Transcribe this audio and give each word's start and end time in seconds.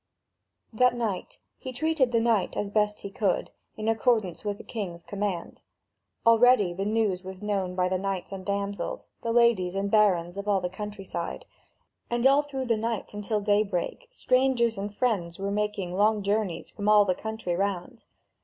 That 0.73 0.95
night 0.95 1.37
he 1.59 1.71
treated 1.71 2.11
the 2.11 2.19
knight 2.19 2.57
as 2.57 2.71
best 2.71 3.01
he 3.01 3.11
could, 3.11 3.51
in 3.77 3.87
accordance 3.87 4.43
with 4.43 4.57
the 4.57 4.63
king's 4.63 5.03
command. 5.03 5.61
Already 6.25 6.73
the 6.73 6.85
news 6.85 7.23
was 7.23 7.43
known 7.43 7.75
by 7.75 7.87
the 7.87 7.99
knights 7.99 8.31
and 8.31 8.43
damsels, 8.43 9.09
the 9.21 9.31
ladies 9.31 9.75
and 9.75 9.91
barons 9.91 10.37
of 10.37 10.47
all 10.47 10.59
the 10.59 10.69
country 10.69 11.05
side, 11.05 11.45
and 12.09 12.25
all 12.25 12.41
through 12.41 12.65
the 12.65 12.77
night 12.77 13.13
until 13.13 13.41
daybreak 13.41 14.07
strangers 14.09 14.75
and 14.75 14.91
friends 14.95 15.37
were 15.37 15.51
making 15.51 15.93
long 15.93 16.23
journeys 16.23 16.71
from 16.71 16.89
all 16.89 17.05
the 17.05 17.13
country 17.13 17.55
round. 17.55 18.05